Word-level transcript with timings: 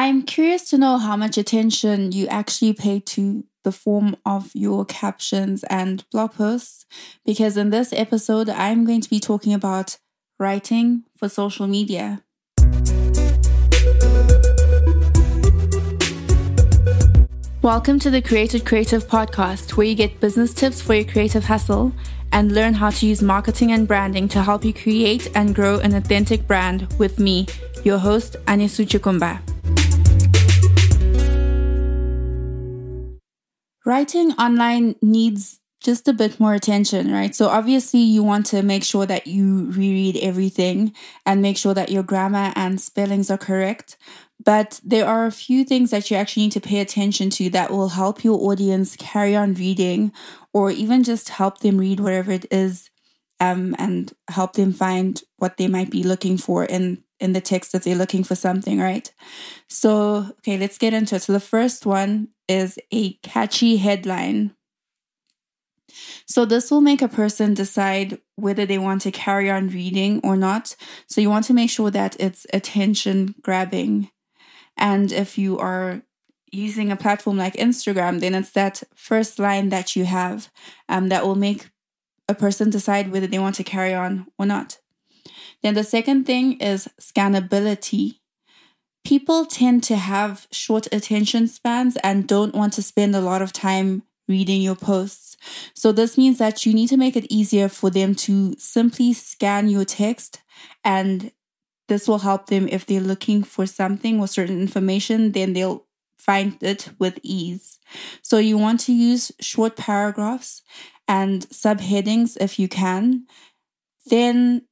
I'm 0.00 0.22
curious 0.22 0.70
to 0.70 0.78
know 0.78 0.98
how 0.98 1.16
much 1.16 1.36
attention 1.36 2.12
you 2.12 2.28
actually 2.28 2.72
pay 2.72 3.00
to 3.00 3.42
the 3.64 3.72
form 3.72 4.14
of 4.24 4.52
your 4.54 4.84
captions 4.84 5.64
and 5.64 6.08
blog 6.12 6.34
posts, 6.34 6.86
because 7.26 7.56
in 7.56 7.70
this 7.70 7.92
episode, 7.92 8.48
I'm 8.48 8.84
going 8.84 9.00
to 9.00 9.10
be 9.10 9.18
talking 9.18 9.52
about 9.52 9.98
writing 10.38 11.02
for 11.16 11.28
social 11.28 11.66
media. 11.66 12.22
Welcome 17.60 17.98
to 17.98 18.08
the 18.08 18.22
Created 18.24 18.64
Creative 18.64 19.04
podcast, 19.04 19.76
where 19.76 19.88
you 19.88 19.96
get 19.96 20.20
business 20.20 20.54
tips 20.54 20.80
for 20.80 20.94
your 20.94 21.06
creative 21.06 21.46
hustle 21.46 21.92
and 22.30 22.54
learn 22.54 22.74
how 22.74 22.90
to 22.90 23.04
use 23.04 23.20
marketing 23.20 23.72
and 23.72 23.88
branding 23.88 24.28
to 24.28 24.44
help 24.44 24.64
you 24.64 24.72
create 24.72 25.28
and 25.34 25.56
grow 25.56 25.80
an 25.80 25.96
authentic 25.96 26.46
brand 26.46 26.86
with 27.00 27.18
me, 27.18 27.48
your 27.82 27.98
host, 27.98 28.36
Anisu 28.46 28.86
Chukumba. 28.86 29.40
Writing 33.88 34.32
online 34.32 34.96
needs 35.00 35.60
just 35.82 36.08
a 36.08 36.12
bit 36.12 36.38
more 36.38 36.52
attention, 36.52 37.10
right? 37.10 37.34
So 37.34 37.48
obviously 37.48 38.00
you 38.00 38.22
want 38.22 38.44
to 38.46 38.62
make 38.62 38.84
sure 38.84 39.06
that 39.06 39.26
you 39.26 39.70
reread 39.70 40.18
everything 40.18 40.92
and 41.24 41.40
make 41.40 41.56
sure 41.56 41.72
that 41.72 41.90
your 41.90 42.02
grammar 42.02 42.52
and 42.54 42.78
spellings 42.78 43.30
are 43.30 43.38
correct. 43.38 43.96
But 44.44 44.78
there 44.84 45.06
are 45.06 45.24
a 45.24 45.32
few 45.32 45.64
things 45.64 45.90
that 45.90 46.10
you 46.10 46.18
actually 46.18 46.42
need 46.42 46.52
to 46.52 46.60
pay 46.60 46.80
attention 46.80 47.30
to 47.30 47.48
that 47.48 47.70
will 47.70 47.88
help 47.88 48.22
your 48.22 48.38
audience 48.50 48.94
carry 48.94 49.34
on 49.34 49.54
reading 49.54 50.12
or 50.52 50.70
even 50.70 51.02
just 51.02 51.30
help 51.30 51.60
them 51.60 51.78
read 51.78 51.98
whatever 51.98 52.32
it 52.32 52.44
is 52.50 52.90
um, 53.40 53.74
and 53.78 54.12
help 54.28 54.52
them 54.52 54.74
find 54.74 55.22
what 55.38 55.56
they 55.56 55.66
might 55.66 55.88
be 55.90 56.02
looking 56.02 56.36
for 56.36 56.62
in 56.62 57.02
in 57.20 57.32
the 57.32 57.40
text 57.40 57.72
that 57.72 57.82
they're 57.82 57.96
looking 57.96 58.24
for 58.24 58.34
something, 58.34 58.78
right? 58.78 59.12
So, 59.68 60.34
okay, 60.38 60.56
let's 60.56 60.78
get 60.78 60.94
into 60.94 61.16
it. 61.16 61.22
So 61.22 61.32
the 61.32 61.40
first 61.40 61.84
one 61.84 62.28
is 62.48 62.78
a 62.92 63.14
catchy 63.14 63.76
headline. 63.76 64.54
So 66.26 66.44
this 66.44 66.70
will 66.70 66.80
make 66.80 67.02
a 67.02 67.08
person 67.08 67.54
decide 67.54 68.18
whether 68.36 68.66
they 68.66 68.78
want 68.78 69.02
to 69.02 69.10
carry 69.10 69.50
on 69.50 69.68
reading 69.68 70.20
or 70.22 70.36
not. 70.36 70.76
So 71.06 71.20
you 71.20 71.30
want 71.30 71.46
to 71.46 71.54
make 71.54 71.70
sure 71.70 71.90
that 71.90 72.16
it's 72.20 72.46
attention 72.52 73.34
grabbing. 73.42 74.10
And 74.76 75.10
if 75.10 75.38
you 75.38 75.58
are 75.58 76.02
using 76.52 76.90
a 76.90 76.96
platform 76.96 77.36
like 77.36 77.54
Instagram, 77.54 78.20
then 78.20 78.34
it's 78.34 78.52
that 78.52 78.82
first 78.94 79.38
line 79.38 79.70
that 79.70 79.96
you 79.96 80.04
have 80.04 80.50
um, 80.88 81.08
that 81.08 81.26
will 81.26 81.34
make 81.34 81.70
a 82.28 82.34
person 82.34 82.70
decide 82.70 83.10
whether 83.10 83.26
they 83.26 83.38
want 83.38 83.56
to 83.56 83.64
carry 83.64 83.94
on 83.94 84.26
or 84.38 84.46
not. 84.46 84.78
Then 85.62 85.74
the 85.74 85.84
second 85.84 86.24
thing 86.24 86.60
is 86.60 86.88
scannability. 87.00 88.18
People 89.04 89.46
tend 89.46 89.82
to 89.84 89.96
have 89.96 90.46
short 90.50 90.86
attention 90.92 91.48
spans 91.48 91.96
and 92.02 92.26
don't 92.26 92.54
want 92.54 92.72
to 92.74 92.82
spend 92.82 93.14
a 93.14 93.20
lot 93.20 93.42
of 93.42 93.52
time 93.52 94.02
reading 94.28 94.60
your 94.60 94.76
posts. 94.76 95.36
So 95.74 95.92
this 95.92 96.18
means 96.18 96.38
that 96.38 96.66
you 96.66 96.74
need 96.74 96.88
to 96.88 96.96
make 96.96 97.16
it 97.16 97.30
easier 97.30 97.68
for 97.68 97.90
them 97.90 98.14
to 98.16 98.54
simply 98.58 99.14
scan 99.14 99.68
your 99.68 99.84
text 99.84 100.40
and 100.84 101.32
this 101.88 102.06
will 102.06 102.18
help 102.18 102.46
them 102.46 102.68
if 102.68 102.84
they're 102.84 103.00
looking 103.00 103.42
for 103.42 103.66
something 103.66 104.20
or 104.20 104.28
certain 104.28 104.60
information, 104.60 105.32
then 105.32 105.54
they'll 105.54 105.86
find 106.18 106.62
it 106.62 106.90
with 106.98 107.18
ease. 107.22 107.78
So 108.22 108.36
you 108.36 108.58
want 108.58 108.80
to 108.80 108.92
use 108.92 109.32
short 109.40 109.76
paragraphs 109.76 110.62
and 111.06 111.48
subheadings 111.48 112.36
if 112.40 112.58
you 112.58 112.68
can. 112.68 113.24
Then 114.06 114.66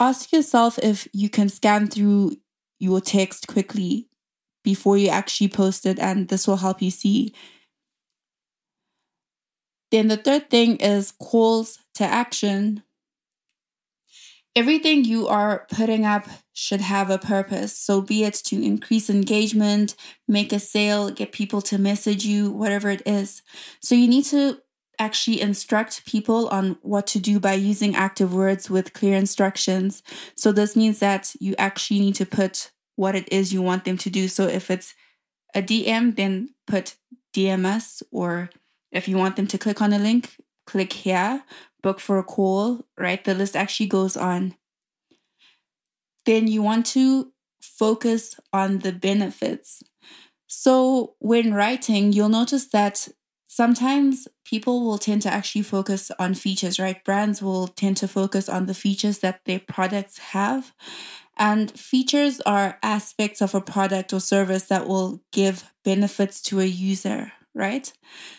ask 0.00 0.32
yourself 0.32 0.78
if 0.78 1.08
you 1.12 1.28
can 1.28 1.48
scan 1.48 1.88
through 1.88 2.36
your 2.78 3.00
text 3.00 3.46
quickly 3.46 4.08
before 4.62 4.96
you 4.96 5.08
actually 5.08 5.48
post 5.48 5.86
it, 5.86 5.98
and 5.98 6.28
this 6.28 6.46
will 6.46 6.56
help 6.56 6.80
you 6.82 6.90
see. 6.90 7.34
Then 9.90 10.08
the 10.08 10.16
third 10.16 10.50
thing 10.50 10.76
is 10.78 11.12
calls 11.12 11.78
to 11.94 12.04
action. 12.04 12.82
Everything 14.56 15.04
you 15.04 15.28
are 15.28 15.66
putting 15.70 16.04
up 16.04 16.26
should 16.52 16.80
have 16.80 17.10
a 17.10 17.18
purpose. 17.18 17.76
So, 17.76 18.00
be 18.00 18.24
it 18.24 18.34
to 18.46 18.64
increase 18.64 19.10
engagement, 19.10 19.96
make 20.28 20.52
a 20.52 20.60
sale, 20.60 21.10
get 21.10 21.32
people 21.32 21.60
to 21.62 21.78
message 21.78 22.24
you, 22.24 22.50
whatever 22.50 22.90
it 22.90 23.02
is. 23.04 23.42
So, 23.80 23.94
you 23.94 24.08
need 24.08 24.24
to 24.26 24.58
actually 24.98 25.40
instruct 25.40 26.06
people 26.06 26.48
on 26.48 26.76
what 26.82 27.06
to 27.08 27.18
do 27.18 27.40
by 27.40 27.54
using 27.54 27.94
active 27.94 28.34
words 28.34 28.70
with 28.70 28.92
clear 28.92 29.16
instructions. 29.16 30.02
So, 30.34 30.52
this 30.52 30.76
means 30.76 30.98
that 31.00 31.34
you 31.40 31.54
actually 31.58 32.00
need 32.00 32.14
to 32.16 32.26
put 32.26 32.70
what 32.96 33.14
it 33.14 33.28
is 33.32 33.52
you 33.52 33.62
want 33.62 33.84
them 33.84 33.96
to 33.98 34.10
do. 34.10 34.28
So, 34.28 34.46
if 34.46 34.70
it's 34.70 34.94
a 35.54 35.62
DM, 35.62 36.16
then 36.16 36.50
put 36.66 36.96
DMS, 37.34 38.02
or 38.10 38.50
if 38.92 39.08
you 39.08 39.16
want 39.16 39.36
them 39.36 39.46
to 39.48 39.58
click 39.58 39.80
on 39.82 39.92
a 39.92 39.98
link, 39.98 40.36
click 40.66 40.92
here 40.92 41.42
book 41.84 42.00
for 42.00 42.18
a 42.18 42.24
call, 42.24 42.86
right? 42.98 43.22
The 43.22 43.34
list 43.34 43.54
actually 43.54 43.86
goes 43.86 44.16
on. 44.16 44.56
Then 46.24 46.48
you 46.48 46.62
want 46.62 46.86
to 46.86 47.32
focus 47.60 48.40
on 48.52 48.78
the 48.78 48.92
benefits. 48.92 49.82
So 50.46 51.14
when 51.18 51.52
writing, 51.52 52.12
you'll 52.12 52.30
notice 52.30 52.66
that 52.68 53.08
sometimes 53.54 54.26
people 54.44 54.84
will 54.84 54.98
tend 54.98 55.22
to 55.22 55.32
actually 55.32 55.62
focus 55.62 56.10
on 56.18 56.34
features, 56.34 56.80
right? 56.80 57.04
Brands 57.04 57.40
will 57.40 57.68
tend 57.68 57.96
to 57.98 58.08
focus 58.08 58.48
on 58.48 58.66
the 58.66 58.74
features 58.74 59.20
that 59.20 59.44
their 59.44 59.60
products 59.60 60.18
have. 60.18 60.72
And 61.36 61.70
features 61.70 62.40
are 62.40 62.78
aspects 62.82 63.40
of 63.40 63.54
a 63.54 63.60
product 63.60 64.12
or 64.12 64.18
service 64.20 64.64
that 64.64 64.88
will 64.88 65.22
give 65.32 65.72
benefits 65.84 66.42
to 66.42 66.58
a 66.60 66.64
user, 66.64 67.32
right? 67.54 67.92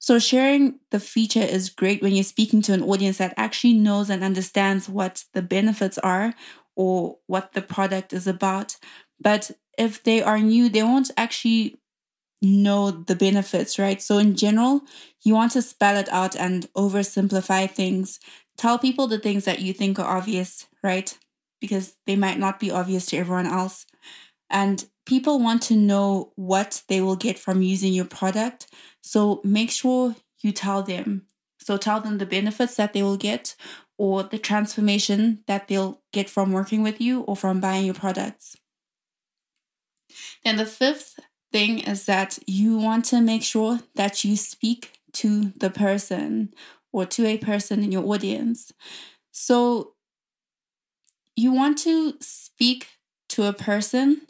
So, 0.00 0.18
sharing 0.18 0.80
the 0.90 0.98
feature 1.00 1.40
is 1.56 1.70
great 1.70 2.02
when 2.02 2.12
you're 2.12 2.24
speaking 2.24 2.60
to 2.62 2.72
an 2.72 2.82
audience 2.82 3.18
that 3.18 3.34
actually 3.36 3.74
knows 3.74 4.10
and 4.10 4.24
understands 4.24 4.88
what 4.88 5.24
the 5.34 5.42
benefits 5.42 5.98
are 5.98 6.34
or 6.74 7.18
what 7.26 7.52
the 7.52 7.62
product 7.62 8.12
is 8.12 8.26
about. 8.26 8.76
But 9.20 9.52
if 9.78 10.02
they 10.02 10.20
are 10.20 10.38
new, 10.40 10.68
they 10.68 10.82
won't 10.82 11.10
actually 11.16 11.76
know 12.42 12.90
the 12.90 13.16
benefits, 13.16 13.78
right? 13.78 14.00
So, 14.00 14.18
in 14.18 14.36
general, 14.36 14.82
you 15.22 15.34
want 15.34 15.52
to 15.52 15.62
spell 15.62 15.96
it 15.96 16.08
out 16.10 16.36
and 16.36 16.72
oversimplify 16.74 17.70
things. 17.70 18.20
Tell 18.56 18.78
people 18.78 19.06
the 19.06 19.18
things 19.18 19.44
that 19.44 19.60
you 19.60 19.72
think 19.72 19.98
are 19.98 20.16
obvious, 20.16 20.66
right? 20.82 21.16
Because 21.60 21.94
they 22.06 22.16
might 22.16 22.38
not 22.38 22.60
be 22.60 22.70
obvious 22.70 23.06
to 23.06 23.16
everyone 23.16 23.46
else. 23.46 23.86
And 24.50 24.84
people 25.06 25.38
want 25.38 25.62
to 25.62 25.76
know 25.76 26.32
what 26.36 26.82
they 26.88 27.00
will 27.00 27.16
get 27.16 27.38
from 27.38 27.62
using 27.62 27.92
your 27.92 28.04
product. 28.04 28.66
So 29.02 29.40
make 29.44 29.70
sure 29.70 30.16
you 30.42 30.52
tell 30.52 30.82
them. 30.82 31.26
So 31.60 31.76
tell 31.76 32.00
them 32.00 32.18
the 32.18 32.26
benefits 32.26 32.76
that 32.76 32.92
they 32.92 33.02
will 33.02 33.16
get 33.16 33.56
or 33.98 34.22
the 34.22 34.38
transformation 34.38 35.42
that 35.46 35.68
they'll 35.68 36.00
get 36.12 36.28
from 36.28 36.52
working 36.52 36.82
with 36.82 37.00
you 37.00 37.22
or 37.22 37.36
from 37.36 37.60
buying 37.60 37.86
your 37.86 37.94
products. 37.94 38.56
Then 40.44 40.56
the 40.56 40.66
fifth 40.66 41.18
thing 41.56 41.78
is 41.78 42.04
that 42.04 42.38
you 42.46 42.76
want 42.76 43.06
to 43.06 43.20
make 43.20 43.42
sure 43.42 43.80
that 43.94 44.24
you 44.24 44.36
speak 44.36 45.00
to 45.12 45.52
the 45.56 45.70
person 45.70 46.52
or 46.92 47.06
to 47.06 47.26
a 47.26 47.38
person 47.38 47.82
in 47.82 47.90
your 47.90 48.04
audience. 48.04 48.72
So 49.30 49.94
you 51.34 51.52
want 51.52 51.78
to 51.78 52.14
speak 52.20 52.88
to 53.30 53.44
a 53.44 53.54
person 53.54 54.26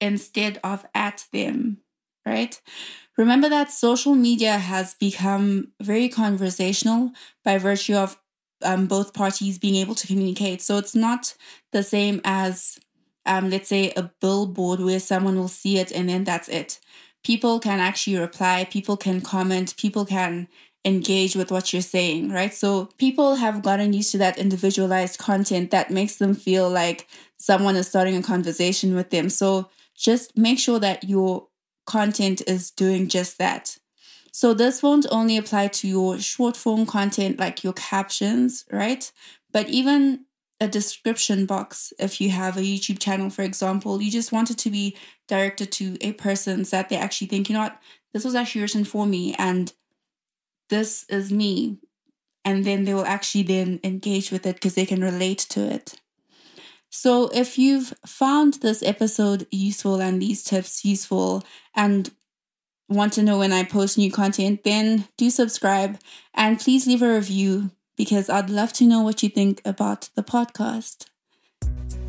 instead 0.00 0.58
of 0.64 0.84
at 0.94 1.26
them, 1.32 1.78
right? 2.26 2.60
Remember 3.16 3.48
that 3.48 3.70
social 3.70 4.14
media 4.14 4.58
has 4.58 4.94
become 4.94 5.68
very 5.80 6.08
conversational 6.08 7.12
by 7.44 7.58
virtue 7.58 7.94
of 7.94 8.18
um, 8.62 8.86
both 8.86 9.14
parties 9.14 9.58
being 9.58 9.76
able 9.76 9.94
to 9.94 10.06
communicate. 10.06 10.62
So 10.62 10.78
it's 10.78 10.94
not 10.94 11.34
the 11.72 11.82
same 11.82 12.20
as, 12.24 12.78
um, 13.26 13.50
let's 13.50 13.68
say, 13.68 13.92
a 13.96 14.10
billboard 14.20 14.80
where 14.80 15.00
someone 15.00 15.36
will 15.36 15.48
see 15.48 15.78
it 15.78 15.92
and 15.92 16.08
then 16.08 16.24
that's 16.24 16.48
it. 16.48 16.80
People 17.24 17.58
can 17.58 17.80
actually 17.80 18.16
reply, 18.16 18.64
people 18.70 18.96
can 18.96 19.20
comment, 19.20 19.76
people 19.76 20.04
can 20.06 20.48
engage 20.84 21.34
with 21.34 21.50
what 21.50 21.72
you're 21.72 21.82
saying, 21.82 22.30
right? 22.30 22.54
So 22.54 22.88
people 22.96 23.34
have 23.34 23.62
gotten 23.62 23.92
used 23.92 24.12
to 24.12 24.18
that 24.18 24.38
individualized 24.38 25.18
content 25.18 25.72
that 25.72 25.90
makes 25.90 26.16
them 26.16 26.32
feel 26.32 26.70
like 26.70 27.08
someone 27.36 27.74
is 27.74 27.88
starting 27.88 28.16
a 28.16 28.22
conversation 28.22 28.94
with 28.94 29.10
them. 29.10 29.28
So 29.28 29.68
just 29.96 30.36
make 30.38 30.60
sure 30.60 30.78
that 30.78 31.02
your 31.04 31.48
content 31.86 32.42
is 32.46 32.70
doing 32.70 33.08
just 33.08 33.38
that. 33.38 33.76
So 34.30 34.54
this 34.54 34.82
won't 34.82 35.06
only 35.10 35.36
apply 35.36 35.68
to 35.68 35.88
your 35.88 36.18
short 36.18 36.56
form 36.56 36.86
content 36.86 37.40
like 37.40 37.64
your 37.64 37.72
captions, 37.72 38.64
right? 38.70 39.10
But 39.50 39.68
even 39.68 40.26
a 40.60 40.68
description 40.68 41.46
box 41.46 41.92
if 41.98 42.20
you 42.20 42.30
have 42.30 42.56
a 42.56 42.60
YouTube 42.60 42.98
channel, 42.98 43.30
for 43.30 43.42
example, 43.42 44.00
you 44.00 44.10
just 44.10 44.32
want 44.32 44.50
it 44.50 44.58
to 44.58 44.70
be 44.70 44.96
directed 45.28 45.70
to 45.72 45.96
a 46.00 46.12
person 46.12 46.64
so 46.64 46.78
that 46.78 46.88
they 46.88 46.96
actually 46.96 47.26
think, 47.26 47.48
you 47.48 47.54
know 47.54 47.62
what, 47.62 47.80
this 48.12 48.24
was 48.24 48.34
actually 48.34 48.62
written 48.62 48.84
for 48.84 49.06
me 49.06 49.34
and 49.38 49.72
this 50.70 51.04
is 51.08 51.30
me. 51.30 51.78
And 52.44 52.64
then 52.64 52.84
they 52.84 52.94
will 52.94 53.04
actually 53.04 53.42
then 53.42 53.80
engage 53.82 54.30
with 54.30 54.46
it 54.46 54.54
because 54.54 54.74
they 54.74 54.86
can 54.86 55.02
relate 55.02 55.38
to 55.50 55.60
it. 55.60 56.00
So, 56.88 57.28
if 57.34 57.58
you've 57.58 57.92
found 58.06 58.54
this 58.54 58.82
episode 58.82 59.46
useful 59.50 60.00
and 60.00 60.22
these 60.22 60.44
tips 60.44 60.84
useful 60.84 61.42
and 61.74 62.10
want 62.88 63.12
to 63.14 63.22
know 63.22 63.38
when 63.38 63.52
I 63.52 63.64
post 63.64 63.98
new 63.98 64.10
content, 64.10 64.64
then 64.64 65.08
do 65.16 65.28
subscribe 65.28 65.98
and 66.32 66.58
please 66.58 66.86
leave 66.86 67.02
a 67.02 67.12
review 67.12 67.72
because 67.96 68.28
I'd 68.28 68.50
love 68.50 68.72
to 68.74 68.84
know 68.84 69.02
what 69.02 69.22
you 69.22 69.28
think 69.28 69.62
about 69.64 70.08
the 70.14 70.22
podcast. 70.22 71.06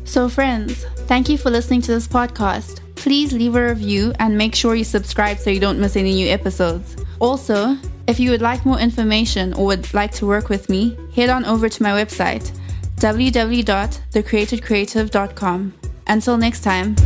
So, 0.04 0.28
friends, 0.28 0.84
thank 1.06 1.28
you 1.28 1.36
for 1.36 1.50
listening 1.50 1.82
to 1.82 1.92
this 1.92 2.08
podcast. 2.08 2.80
Please 2.94 3.32
leave 3.32 3.56
a 3.56 3.68
review 3.68 4.12
and 4.18 4.36
make 4.36 4.54
sure 4.54 4.74
you 4.74 4.84
subscribe 4.84 5.38
so 5.38 5.50
you 5.50 5.60
don't 5.60 5.78
miss 5.78 5.96
any 5.96 6.14
new 6.14 6.28
episodes. 6.28 6.96
Also, 7.20 7.76
if 8.06 8.18
you 8.18 8.30
would 8.30 8.40
like 8.40 8.64
more 8.64 8.78
information 8.78 9.52
or 9.52 9.66
would 9.66 9.92
like 9.92 10.12
to 10.12 10.26
work 10.26 10.48
with 10.48 10.70
me, 10.70 10.96
head 11.14 11.28
on 11.28 11.44
over 11.44 11.68
to 11.68 11.82
my 11.82 11.90
website 11.90 12.50
www.thecreatedcreative.com. 12.96 15.74
Until 16.06 16.38
next 16.38 16.62
time. 16.62 16.96